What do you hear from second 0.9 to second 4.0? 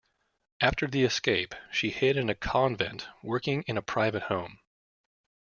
escape she hid in a convent, working in a